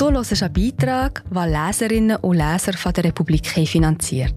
[0.00, 4.34] Du hörst einen Beitrag, den Leserinnen und Leser von der Republik finanziert.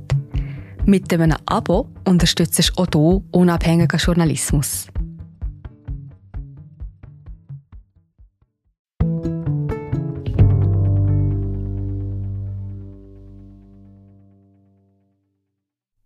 [0.86, 4.88] Mit einem Abo unterstützt du auch du unabhängigen Journalismus.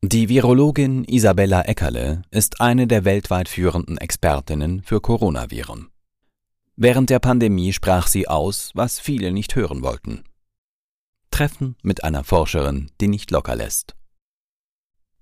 [0.04, 5.88] Die Virologin Isabella Eckerle ist eine der weltweit führenden Expertinnen für Coronaviren.
[6.80, 10.24] Während der Pandemie sprach sie aus, was viele nicht hören wollten.
[11.32, 13.96] Treffen mit einer Forscherin, die nicht locker lässt.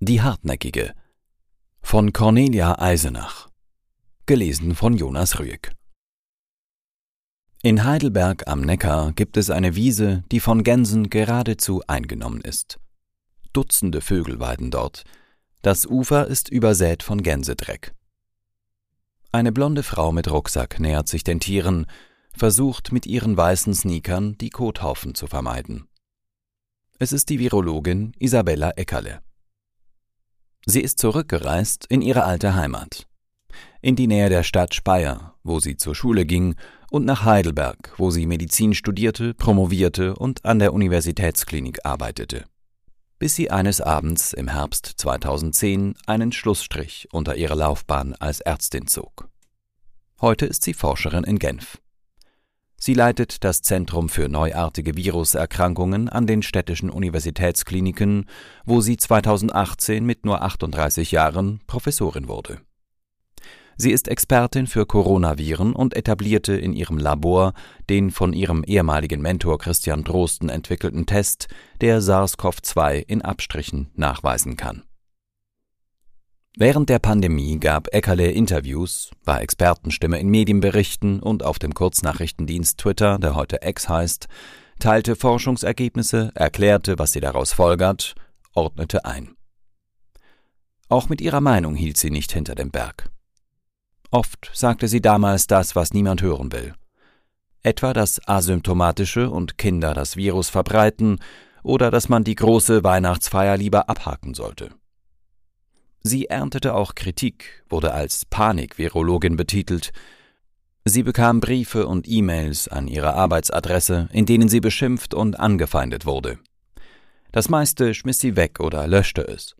[0.01, 0.93] Die Hartnäckige
[1.81, 3.47] von Cornelia Eisenach.
[4.25, 5.71] Gelesen von Jonas Rüegg.
[7.63, 12.79] In Heidelberg am Neckar gibt es eine Wiese, die von Gänsen geradezu eingenommen ist.
[13.53, 15.05] Dutzende Vögel weiden dort.
[15.61, 17.95] Das Ufer ist übersät von Gänsedreck.
[19.35, 21.87] Eine blonde Frau mit Rucksack nähert sich den Tieren,
[22.31, 25.89] versucht mit ihren weißen Sneakern die Kothaufen zu vermeiden.
[26.99, 29.19] Es ist die Virologin Isabella Eckerle.
[30.65, 33.09] Sie ist zurückgereist in ihre alte Heimat.
[33.81, 36.55] In die Nähe der Stadt Speyer, wo sie zur Schule ging,
[36.89, 42.45] und nach Heidelberg, wo sie Medizin studierte, promovierte und an der Universitätsklinik arbeitete
[43.19, 49.29] bis sie eines Abends im Herbst 2010 einen Schlussstrich unter ihre Laufbahn als Ärztin zog.
[50.21, 51.79] Heute ist sie Forscherin in Genf.
[52.77, 58.25] Sie leitet das Zentrum für neuartige Viruserkrankungen an den städtischen Universitätskliniken,
[58.65, 62.59] wo sie 2018 mit nur 38 Jahren Professorin wurde.
[63.77, 67.53] Sie ist Expertin für Coronaviren und etablierte in ihrem Labor
[67.89, 71.47] den von ihrem ehemaligen Mentor Christian Drosten entwickelten Test,
[71.81, 74.83] der SARS-CoV-2 in Abstrichen nachweisen kann.
[76.57, 83.19] Während der Pandemie gab Eckerle Interviews, war Expertenstimme in Medienberichten und auf dem Kurznachrichtendienst Twitter,
[83.19, 84.29] der heute X heißt,
[84.79, 88.15] teilte Forschungsergebnisse, erklärte, was sie daraus folgert,
[88.53, 89.35] ordnete ein.
[90.87, 93.09] Auch mit ihrer Meinung hielt sie nicht hinter dem Berg.
[94.11, 96.73] Oft sagte sie damals das, was niemand hören will.
[97.63, 101.19] Etwa das Asymptomatische und Kinder das Virus verbreiten
[101.63, 104.69] oder dass man die große Weihnachtsfeier lieber abhaken sollte.
[106.03, 109.91] Sie erntete auch Kritik, wurde als Panikvirologin betitelt.
[110.85, 116.37] Sie bekam Briefe und E-Mails an ihre Arbeitsadresse, in denen sie beschimpft und angefeindet wurde.
[117.31, 119.55] Das meiste schmiss sie weg oder löschte es.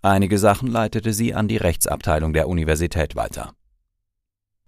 [0.00, 3.54] Einige Sachen leitete sie an die Rechtsabteilung der Universität weiter.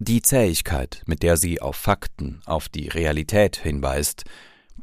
[0.03, 4.25] Die Zähigkeit, mit der sie auf Fakten, auf die Realität hinweist,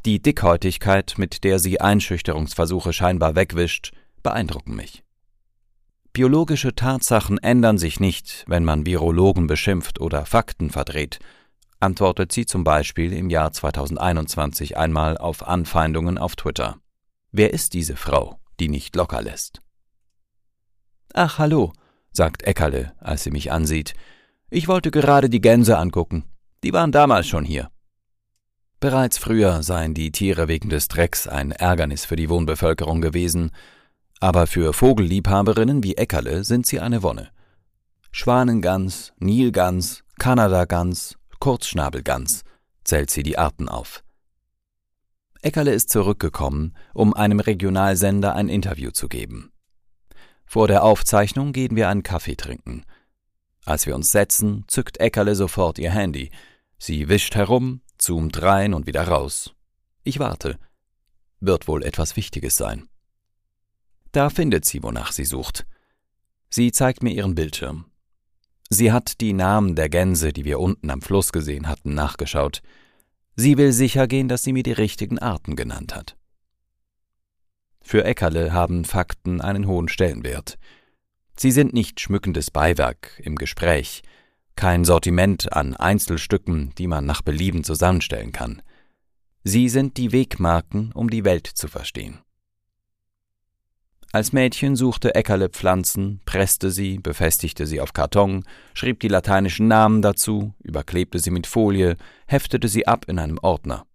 [0.05, 5.03] die Dickhäutigkeit, mit der sie Einschüchterungsversuche scheinbar wegwischt, beeindrucken mich.
[6.13, 11.17] Biologische Tatsachen ändern sich nicht, wenn man Virologen beschimpft oder Fakten verdreht,
[11.79, 16.77] antwortet sie zum Beispiel im Jahr 2021 einmal auf Anfeindungen auf Twitter.
[17.31, 19.63] Wer ist diese Frau, die nicht locker lässt?
[21.15, 21.73] Ach, hallo,
[22.11, 23.95] sagt Eckerle, als sie mich ansieht,
[24.49, 26.23] ich wollte gerade die Gänse angucken.
[26.63, 27.69] Die waren damals schon hier.
[28.79, 33.51] Bereits früher seien die Tiere wegen des Drecks ein Ärgernis für die Wohnbevölkerung gewesen,
[34.19, 37.29] aber für Vogelliebhaberinnen wie Eckerle sind sie eine Wonne.
[38.11, 42.43] Schwanengans, Nilgans, Kanadagans, Kurzschnabelgans
[42.83, 44.03] zählt sie die Arten auf.
[45.41, 49.51] Eckerle ist zurückgekommen, um einem Regionalsender ein Interview zu geben.
[50.45, 52.83] Vor der Aufzeichnung gehen wir einen Kaffee trinken–
[53.67, 56.31] als wir uns setzen, zückt Eckerle sofort ihr Handy.
[56.77, 59.53] Sie wischt herum, zoomt rein und wieder raus.
[60.03, 60.57] Ich warte.
[61.39, 62.87] Wird wohl etwas Wichtiges sein.
[64.11, 65.67] Da findet sie, wonach sie sucht.
[66.49, 67.85] Sie zeigt mir ihren Bildschirm.
[68.69, 72.61] Sie hat die Namen der Gänse, die wir unten am Fluss gesehen hatten, nachgeschaut.
[73.35, 76.17] Sie will sicher gehen, dass sie mir die richtigen Arten genannt hat.
[77.81, 80.57] Für Eckerle haben Fakten einen hohen Stellenwert.
[81.39, 84.01] Sie sind nicht schmückendes Beiwerk im Gespräch,
[84.55, 88.63] kein Sortiment an Einzelstücken, die man nach Belieben zusammenstellen kann.
[89.43, 92.19] Sie sind die Wegmarken, um die Welt zu verstehen.
[94.13, 100.01] Als Mädchen suchte Eckerle Pflanzen, presste sie, befestigte sie auf Karton, schrieb die lateinischen Namen
[100.01, 103.85] dazu, überklebte sie mit Folie, heftete sie ab in einem Ordner.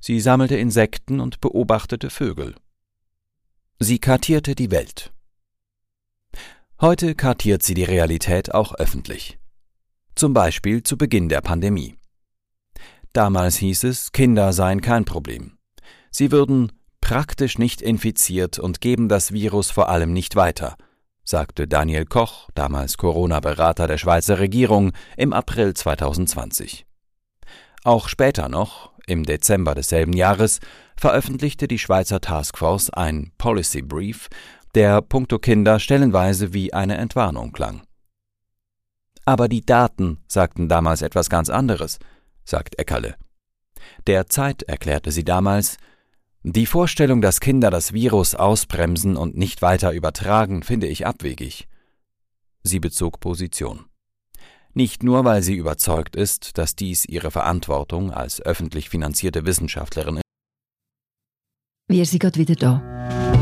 [0.00, 2.56] Sie sammelte Insekten und beobachtete Vögel.
[3.78, 5.12] Sie kartierte die Welt.
[6.82, 9.38] Heute kartiert sie die Realität auch öffentlich.
[10.16, 11.94] Zum Beispiel zu Beginn der Pandemie.
[13.12, 15.58] Damals hieß es, Kinder seien kein Problem.
[16.10, 20.74] Sie würden praktisch nicht infiziert und geben das Virus vor allem nicht weiter,
[21.22, 26.84] sagte Daniel Koch, damals Corona-Berater der Schweizer Regierung, im April 2020.
[27.84, 30.58] Auch später noch, im Dezember desselben Jahres
[30.96, 34.28] veröffentlichte die Schweizer Taskforce ein Policy Brief,
[34.74, 37.82] der puncto Kinder stellenweise wie eine Entwarnung klang.
[39.24, 41.98] Aber die Daten sagten damals etwas ganz anderes,
[42.44, 43.16] sagt Eckerle.
[44.06, 45.76] Der Zeit erklärte sie damals,
[46.44, 51.68] die Vorstellung, dass Kinder das Virus ausbremsen und nicht weiter übertragen, finde ich abwegig.
[52.64, 53.84] Sie bezog Position.
[54.74, 60.22] Nicht nur, weil sie überzeugt ist, dass dies ihre Verantwortung als öffentlich finanzierte Wissenschaftlerin ist.
[61.88, 63.41] Wir sind gerade wieder da.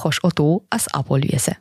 [0.00, 1.56] kannst du auch hier ein Abo lösen.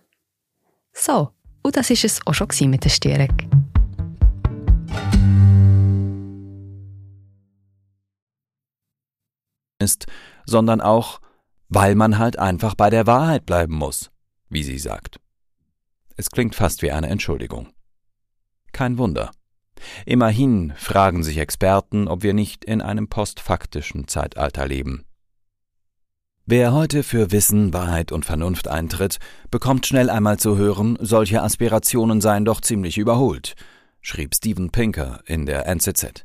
[0.93, 1.31] So,
[1.63, 3.65] und das war es auch schon mit der Störung.
[9.85, 10.05] ist,
[10.45, 11.21] sondern auch,
[11.69, 14.11] weil man halt einfach bei der Wahrheit bleiben muss,
[14.49, 15.19] wie sie sagt.
[16.17, 17.69] Es klingt fast wie eine Entschuldigung.
[18.71, 19.31] Kein Wunder.
[20.05, 25.05] Immerhin fragen sich Experten, ob wir nicht in einem postfaktischen Zeitalter leben.
[26.47, 29.17] Wer heute für Wissen, Wahrheit und Vernunft eintritt,
[29.49, 33.55] bekommt schnell einmal zu hören, solche Aspirationen seien doch ziemlich überholt,
[33.99, 36.23] schrieb Steven Pinker in der NZZ.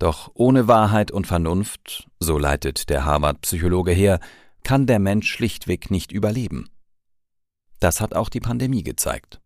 [0.00, 4.18] Doch ohne Wahrheit und Vernunft, so leitet der Harvard-Psychologe her,
[4.64, 6.68] kann der Mensch schlichtweg nicht überleben.
[7.78, 9.40] Das hat auch die Pandemie gezeigt.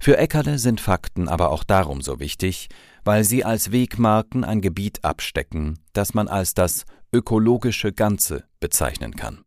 [0.00, 2.70] Für Eckerle sind Fakten aber auch darum so wichtig,
[3.04, 9.44] weil sie als Wegmarken ein Gebiet abstecken, das man als das ökologische Ganze bezeichnen kann.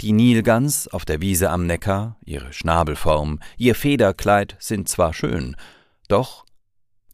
[0.00, 5.56] Die Nilgans auf der Wiese am Neckar, ihre Schnabelform, ihr Federkleid sind zwar schön,
[6.08, 6.44] doch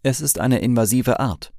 [0.02, 1.52] es ist eine invasive Art.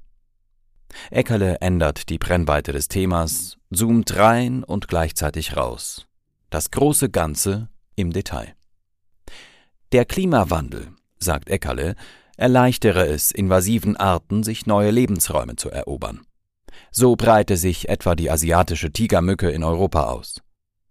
[1.10, 6.06] Eckerle ändert die Brennweite des Themas, zoomt rein und gleichzeitig raus.
[6.50, 8.54] Das große Ganze im Detail.
[9.92, 10.88] Der Klimawandel,
[11.18, 11.94] sagt Eckerle,
[12.38, 16.22] erleichtere es invasiven Arten, sich neue Lebensräume zu erobern.
[16.90, 20.40] So breite sich etwa die asiatische Tigermücke in Europa aus.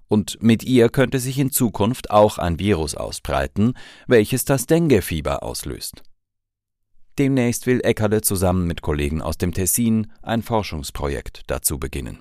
[0.09, 3.73] Und mit ihr könnte sich in Zukunft auch ein Virus ausbreiten,
[4.05, 6.03] welches das Dengue-Fieber auslöst.
[7.17, 12.19] Demnächst will Eckerle zusammen mit Kollegen aus dem Tessin ein Forschungsprojekt dazu beginnen.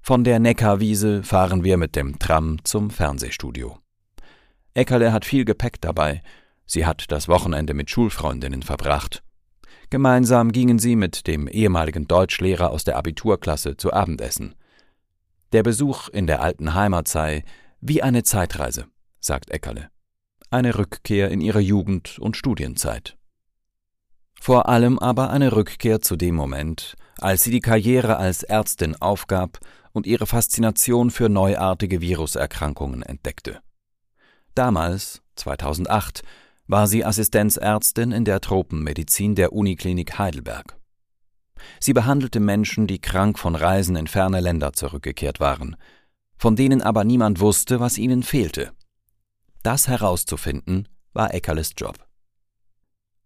[0.00, 3.78] Von der Neckarwiese fahren wir mit dem Tram zum Fernsehstudio.
[4.72, 6.22] Eckerle hat viel Gepäck dabei.
[6.68, 9.24] Sie hat das Wochenende mit Schulfreundinnen verbracht.
[9.90, 14.54] Gemeinsam gingen sie mit dem ehemaligen Deutschlehrer aus der Abiturklasse zu Abendessen.
[15.50, 17.42] Der Besuch in der alten Heimat sei
[17.80, 18.84] wie eine Zeitreise,
[19.18, 19.90] sagt Eckerle
[20.50, 23.16] eine Rückkehr in ihre Jugend und Studienzeit.
[24.40, 29.58] Vor allem aber eine Rückkehr zu dem Moment, als sie die Karriere als Ärztin aufgab
[29.92, 33.60] und ihre Faszination für neuartige Viruserkrankungen entdeckte.
[34.54, 36.22] Damals, 2008,
[36.68, 40.76] war sie Assistenzärztin in der Tropenmedizin der Uniklinik Heidelberg.
[41.80, 45.76] Sie behandelte Menschen, die krank von Reisen in ferne Länder zurückgekehrt waren,
[46.36, 48.72] von denen aber niemand wusste, was ihnen fehlte.
[49.62, 51.96] Das herauszufinden, war Eckerles Job.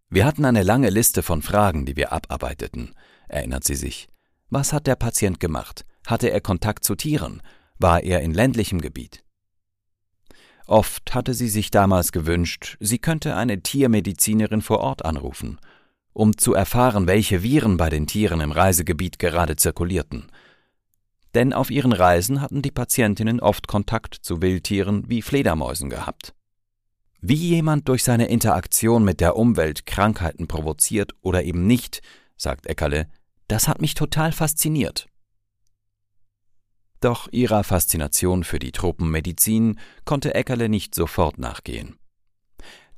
[0.08, 2.94] Wir hatten eine lange Liste von Fragen, die wir abarbeiteten,
[3.28, 4.08] erinnert sie sich.
[4.50, 5.84] Was hat der Patient gemacht?
[6.06, 7.42] Hatte er Kontakt zu Tieren?
[7.78, 9.24] War er in ländlichem Gebiet?
[10.66, 15.58] Oft hatte sie sich damals gewünscht, sie könnte eine Tiermedizinerin vor Ort anrufen,
[16.12, 20.30] um zu erfahren, welche Viren bei den Tieren im Reisegebiet gerade zirkulierten
[21.34, 26.34] denn auf ihren Reisen hatten die Patientinnen oft Kontakt zu Wildtieren wie Fledermäusen gehabt.
[27.20, 32.02] Wie jemand durch seine Interaktion mit der Umwelt Krankheiten provoziert oder eben nicht,
[32.36, 33.08] sagt Eckerle,
[33.48, 35.06] das hat mich total fasziniert.
[37.02, 41.98] Doch ihrer Faszination für die Tropenmedizin konnte Eckerle nicht sofort nachgehen.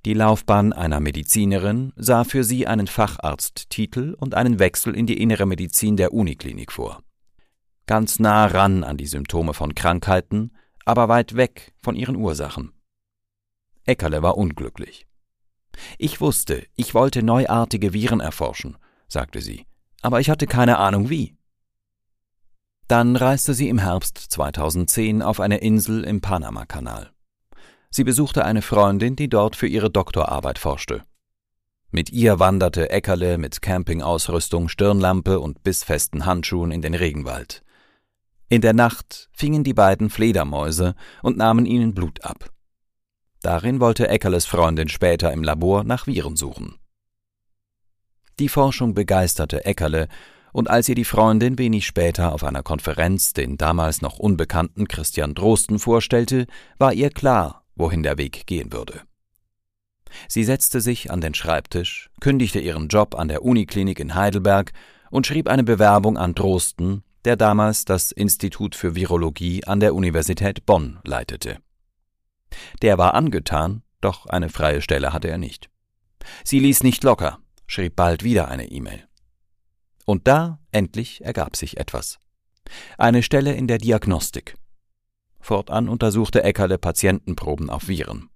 [0.04, 5.46] Die Laufbahn einer Medizinerin sah für sie einen Facharzttitel und einen Wechsel in die innere
[5.46, 7.00] Medizin der Uniklinik vor
[7.86, 10.52] ganz nah ran an die Symptome von Krankheiten,
[10.84, 12.72] aber weit weg von ihren Ursachen.
[13.84, 15.06] Eckerle war unglücklich.
[15.98, 18.76] Ich wusste, ich wollte neuartige Viren erforschen,
[19.08, 19.66] sagte sie,
[20.02, 21.36] aber ich hatte keine Ahnung wie.
[22.88, 27.10] Dann reiste sie im Herbst 2010 auf eine Insel im Panamakanal.
[27.90, 31.04] Sie besuchte eine Freundin, die dort für ihre Doktorarbeit forschte.
[31.90, 37.62] Mit ihr wanderte Eckerle mit Campingausrüstung, Stirnlampe und bissfesten Handschuhen in den Regenwald.
[38.48, 42.50] In der Nacht fingen die beiden Fledermäuse und nahmen ihnen Blut ab.
[43.40, 46.78] Darin wollte Eckerles Freundin später im Labor nach Viren suchen.
[48.40, 50.08] Die Forschung begeisterte Eckerle,
[50.54, 55.34] und als ihr die Freundin wenig später auf einer Konferenz den damals noch unbekannten Christian
[55.34, 56.46] Drosten vorstellte,
[56.78, 59.00] war ihr klar, wohin der Weg gehen würde.
[60.28, 64.70] Sie setzte sich an den Schreibtisch, kündigte ihren Job an der Uniklinik in Heidelberg
[65.10, 70.64] und schrieb eine Bewerbung an Drosten, der damals das Institut für Virologie an der Universität
[70.66, 71.58] Bonn leitete.
[72.80, 75.68] Der war angetan, doch eine freie Stelle hatte er nicht.
[76.44, 79.08] Sie ließ nicht locker, schrieb bald wieder eine E-Mail.
[80.04, 82.18] Und da endlich ergab sich etwas.
[82.98, 84.56] Eine Stelle in der Diagnostik.
[85.40, 88.30] Fortan untersuchte Eckerle Patientenproben auf Viren.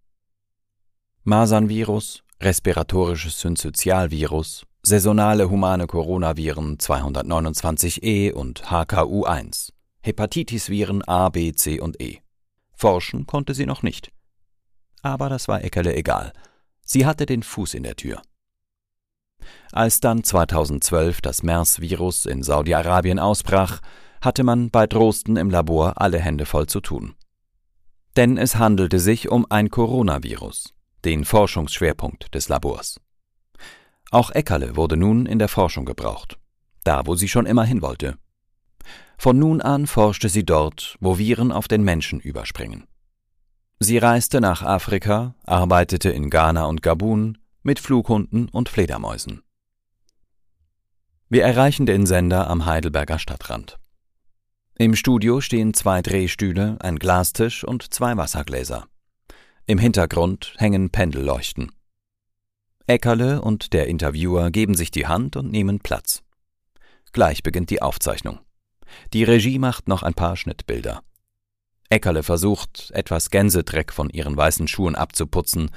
[1.25, 9.73] Masernvirus, respiratorisches Synzytialvirus, saisonale humane Coronaviren 229e und HKU1,
[10.03, 12.19] Hepatitisviren A, B, C und E.
[12.75, 14.13] Forschen konnte sie noch nicht.
[15.03, 16.33] Aber das war Eckerle egal.
[16.83, 18.23] Sie hatte den Fuß in der Tür.
[19.73, 23.81] Als dann 2012 das MERS-Virus in Saudi-Arabien ausbrach,
[24.21, 27.15] hatte man bei Drosten im Labor alle Hände voll zu tun.
[28.17, 33.01] Denn es handelte sich um ein Coronavirus den Forschungsschwerpunkt des Labors.
[34.11, 36.39] Auch Eckerle wurde nun in der Forschung gebraucht,
[36.85, 38.17] da wo sie schon immer hin wollte.
[39.17, 42.85] Von nun an forschte sie dort, wo Viren auf den Menschen überspringen.
[43.81, 47.39] Sie reiste nach Afrika, arbeitete in Ghana und Gabun
[47.69, 49.43] mit Flughunden und Fledermäusen.
[51.29, 53.79] Wir erreichen den Sender am Heidelberger Stadtrand.
[54.79, 58.87] Im Studio stehen zwei Drehstühle, ein Glastisch und zwei Wassergläser.
[59.67, 61.71] Im Hintergrund hängen Pendelleuchten.
[62.87, 66.23] Eckerle und der Interviewer geben sich die Hand und nehmen Platz.
[67.13, 68.41] Gleich beginnt die Aufzeichnung.
[69.13, 71.03] Die Regie macht noch ein paar Schnittbilder.
[71.91, 75.71] Eckerle versucht, etwas Gänsedreck von ihren weißen Schuhen abzuputzen.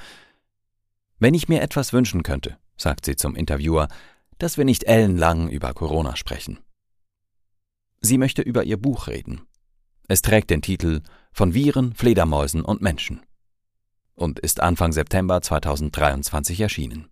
[1.22, 3.86] Wenn ich mir etwas wünschen könnte, sagt sie zum Interviewer,
[4.38, 6.58] dass wir nicht ellenlang über Corona sprechen.
[8.00, 9.42] Sie möchte über ihr Buch reden.
[10.08, 11.00] Es trägt den Titel
[11.32, 13.22] Von Viren, Fledermäusen und Menschen
[14.16, 17.08] und ist Anfang September 2023 erschienen.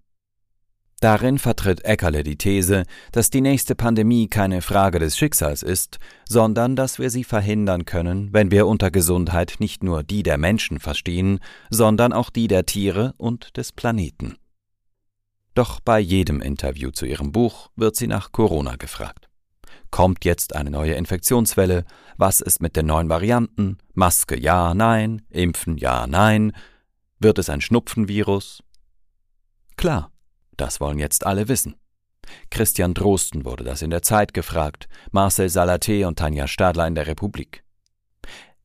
[1.00, 6.76] Darin vertritt Eckerle die These, dass die nächste Pandemie keine Frage des Schicksals ist, sondern
[6.76, 11.40] dass wir sie verhindern können, wenn wir unter Gesundheit nicht nur die der Menschen verstehen,
[11.70, 14.36] sondern auch die der Tiere und des Planeten.
[15.54, 19.28] Doch bei jedem Interview zu ihrem Buch wird sie nach Corona gefragt.
[19.90, 21.84] Kommt jetzt eine neue Infektionswelle?
[22.18, 23.78] Was ist mit den neuen Varianten?
[23.94, 26.52] Maske ja, nein, Impfen ja, nein,
[27.18, 28.62] wird es ein Schnupfenvirus?
[29.76, 30.09] Klar,
[30.60, 31.74] das wollen jetzt alle wissen.
[32.50, 37.06] Christian Drosten wurde das in der Zeit gefragt, Marcel Salaté und Tanja Stadler in der
[37.06, 37.64] Republik.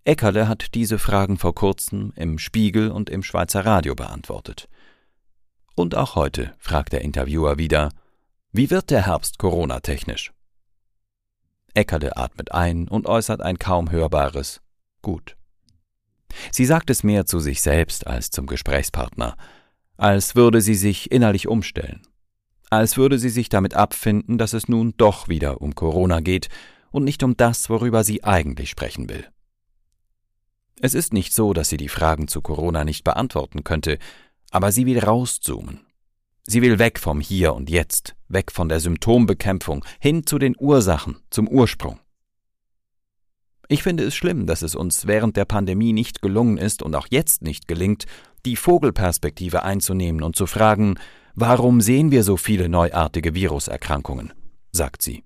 [0.03, 4.67] Eckerle hat diese Fragen vor kurzem im Spiegel und im Schweizer Radio beantwortet.
[5.73, 7.89] Und auch heute fragt der Interviewer wieder,
[8.51, 10.31] wie wird der Herbst Corona-technisch?
[11.73, 14.61] Eckerle atmet ein und äußert ein kaum hörbares
[15.01, 15.35] Gut.
[16.51, 19.35] Sie sagt es mehr zu sich selbst als zum Gesprächspartner,
[19.97, 22.01] als würde sie sich innerlich umstellen,
[22.69, 26.49] als würde sie sich damit abfinden, dass es nun doch wieder um Corona geht
[26.91, 29.27] und nicht um das, worüber sie eigentlich sprechen will.
[30.81, 33.97] Es ist nicht so, dass sie die Fragen zu Corona nicht beantworten könnte,
[34.51, 35.81] aber sie will rauszoomen.
[36.43, 41.17] Sie will weg vom Hier und Jetzt, weg von der Symptombekämpfung, hin zu den Ursachen,
[41.29, 41.99] zum Ursprung.
[43.67, 47.07] Ich finde es schlimm, dass es uns während der Pandemie nicht gelungen ist und auch
[47.09, 48.05] jetzt nicht gelingt,
[48.45, 50.95] die Vogelperspektive einzunehmen und zu fragen,
[51.33, 54.33] warum sehen wir so viele neuartige Viruserkrankungen,
[54.71, 55.23] sagt sie.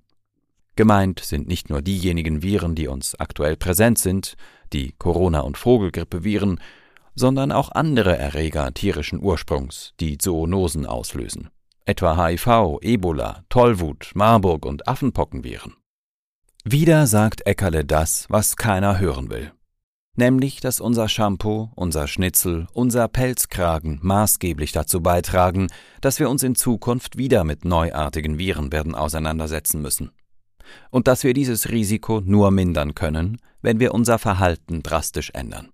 [0.76, 4.36] Gemeint sind nicht nur diejenigen Viren, die uns aktuell präsent sind,
[4.72, 6.60] die Corona- und Vogelgrippeviren,
[7.14, 11.50] sondern auch andere Erreger tierischen Ursprungs, die Zoonosen auslösen,
[11.84, 15.74] etwa HIV, Ebola, Tollwut, Marburg und Affenpockenviren.
[16.64, 19.52] Wieder sagt Eckerle das, was keiner hören will.
[20.20, 25.68] Nämlich, dass unser Shampoo, unser Schnitzel, unser Pelzkragen maßgeblich dazu beitragen,
[26.02, 30.10] dass wir uns in Zukunft wieder mit neuartigen Viren werden auseinandersetzen müssen.
[30.90, 35.70] Und dass wir dieses Risiko nur mindern können, wenn wir unser Verhalten drastisch ändern.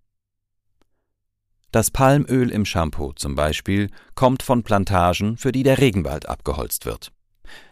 [1.73, 7.11] Das Palmöl im Shampoo zum Beispiel kommt von Plantagen, für die der Regenwald abgeholzt wird.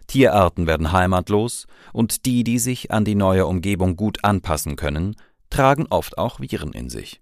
[0.09, 5.15] Tierarten werden heimatlos und die, die sich an die neue Umgebung gut anpassen können,
[5.51, 7.21] tragen oft auch Viren in sich.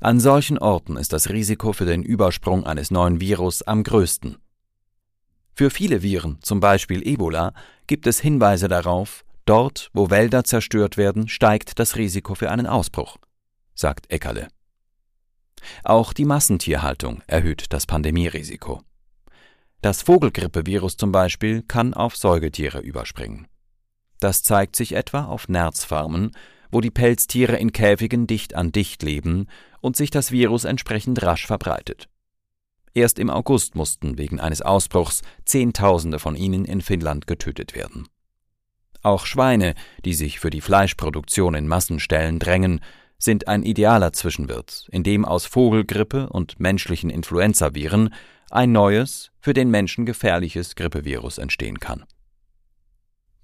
[0.00, 4.38] An solchen Orten ist das Risiko für den Übersprung eines neuen Virus am größten.
[5.54, 7.54] Für viele Viren, zum Beispiel Ebola,
[7.86, 13.18] gibt es Hinweise darauf, dort, wo Wälder zerstört werden, steigt das Risiko für einen Ausbruch,
[13.74, 14.48] sagt Eckerle.
[15.82, 18.82] Auch die Massentierhaltung erhöht das Pandemierisiko.
[19.80, 23.46] Das Vogelgrippevirus zum Beispiel kann auf Säugetiere überspringen.
[24.18, 26.32] Das zeigt sich etwa auf Nerzfarmen,
[26.74, 29.46] wo die Pelztiere in Käfigen dicht an dicht leben
[29.80, 32.08] und sich das Virus entsprechend rasch verbreitet.
[32.94, 38.08] Erst im August mussten wegen eines Ausbruchs Zehntausende von ihnen in Finnland getötet werden.
[39.02, 42.80] Auch Schweine, die sich für die Fleischproduktion in Massenstellen drängen,
[43.18, 48.12] sind ein idealer Zwischenwirt, in dem aus Vogelgrippe und menschlichen Influenzaviren
[48.50, 52.04] ein neues, für den Menschen gefährliches Grippevirus entstehen kann.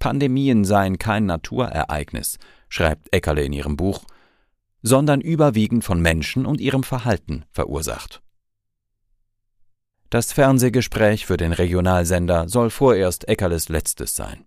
[0.01, 4.03] Pandemien seien kein Naturereignis, schreibt Eckerle in ihrem Buch,
[4.81, 8.21] sondern überwiegend von Menschen und ihrem Verhalten verursacht.
[10.09, 14.45] Das Fernsehgespräch für den Regionalsender soll vorerst Eckerles letztes sein.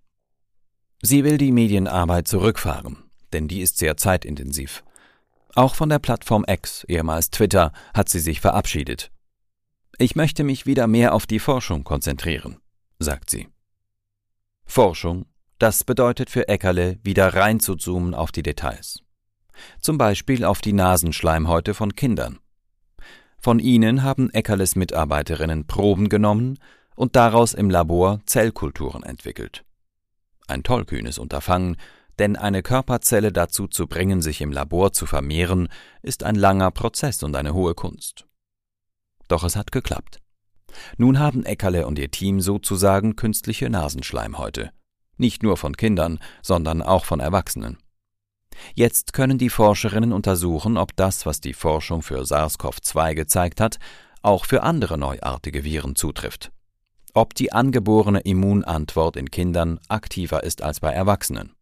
[1.00, 4.82] Sie will die Medienarbeit zurückfahren, denn die ist sehr zeitintensiv.
[5.54, 9.12] Auch von der Plattform X, ehemals Twitter, hat sie sich verabschiedet.
[9.98, 12.58] Ich möchte mich wieder mehr auf die Forschung konzentrieren,
[12.98, 13.46] sagt sie.
[14.66, 15.26] Forschung,
[15.64, 19.00] das bedeutet für Eckerle, wieder reinzuzoomen auf die Details.
[19.80, 22.38] Zum Beispiel auf die Nasenschleimhäute von Kindern.
[23.38, 26.58] Von ihnen haben Eckerles Mitarbeiterinnen Proben genommen
[26.96, 29.64] und daraus im Labor Zellkulturen entwickelt.
[30.48, 31.78] Ein tollkühnes Unterfangen,
[32.18, 35.68] denn eine Körperzelle dazu zu bringen, sich im Labor zu vermehren,
[36.02, 38.26] ist ein langer Prozess und eine hohe Kunst.
[39.28, 40.20] Doch es hat geklappt.
[40.98, 44.70] Nun haben Eckerle und ihr Team sozusagen künstliche Nasenschleimhäute.
[45.16, 47.78] Nicht nur von Kindern, sondern auch von Erwachsenen.
[48.74, 53.78] Jetzt können die Forscherinnen untersuchen, ob das, was die Forschung für SARS-CoV-2 gezeigt hat,
[54.22, 56.52] auch für andere neuartige Viren zutrifft.
[57.14, 61.54] Ob die angeborene Immunantwort in Kindern aktiver ist als bei Erwachsenen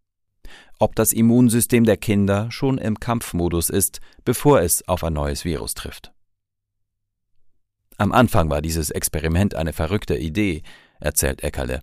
[0.82, 5.74] ob das Immunsystem der Kinder schon im Kampfmodus ist, bevor es auf ein neues Virus
[5.74, 6.12] trifft.
[7.98, 10.62] Am Anfang war dieses Experiment eine verrückte Idee,
[10.98, 11.82] erzählt Eckerle.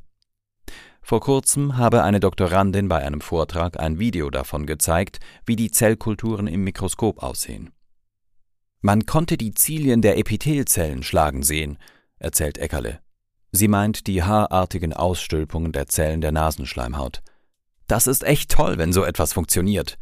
[1.01, 6.47] Vor kurzem habe eine Doktorandin bei einem Vortrag ein Video davon gezeigt, wie die Zellkulturen
[6.47, 7.71] im Mikroskop aussehen.
[8.81, 11.77] Man konnte die Zilien der Epithelzellen schlagen sehen,
[12.17, 12.99] erzählt Eckerle.
[13.51, 17.21] Sie meint die haarartigen Ausstülpungen der Zellen der Nasenschleimhaut.
[17.87, 19.97] Das ist echt toll, wenn so etwas funktioniert.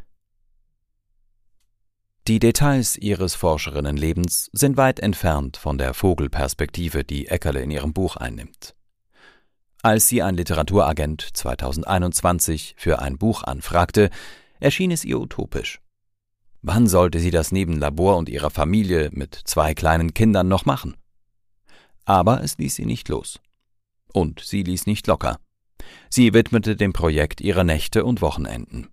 [2.28, 8.18] Die Details ihres Forscherinnenlebens sind weit entfernt von der Vogelperspektive, die Eckerle in ihrem Buch
[8.18, 8.76] einnimmt.
[9.84, 14.10] Als sie ein Literaturagent 2021 für ein Buch anfragte,
[14.60, 15.80] erschien es ihr utopisch.
[16.62, 20.98] Wann sollte sie das neben Labor und ihrer Familie mit zwei kleinen Kindern noch machen?
[22.06, 23.40] Aber es ließ sie nicht los.
[24.12, 25.38] Und sie ließ nicht locker.
[26.10, 28.90] Sie widmete dem Projekt ihre Nächte und Wochenenden.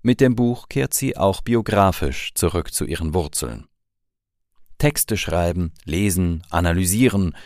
[0.00, 3.68] Mit dem Buch kehrt sie auch biografisch zurück zu ihren Wurzeln.
[4.78, 7.36] Texte schreiben, lesen, analysieren,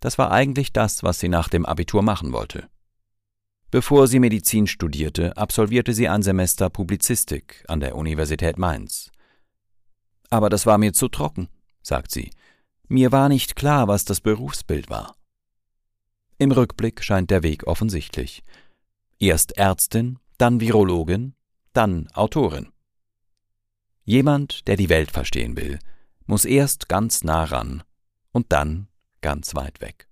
[0.00, 2.68] das war eigentlich das, was sie nach dem Abitur machen wollte.
[3.70, 9.12] Bevor sie Medizin studierte, absolvierte sie ein Semester Publizistik an der Universität Mainz.
[10.28, 11.48] Aber das war mir zu trocken,
[11.82, 12.30] sagt sie.
[12.88, 15.14] Mir war nicht klar, was das Berufsbild war.
[16.38, 18.42] Im Rückblick scheint der Weg offensichtlich.
[19.20, 21.34] Erst Ärztin, dann Virologin,
[21.72, 22.72] dann Autorin.
[24.04, 25.78] Jemand, der die Welt verstehen will,
[26.26, 27.84] muss erst ganz nah ran
[28.32, 28.88] und dann
[29.20, 30.09] ganz weit weg.